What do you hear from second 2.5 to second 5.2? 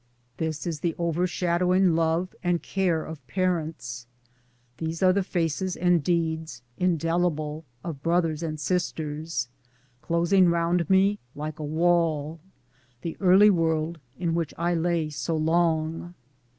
care of parents; these are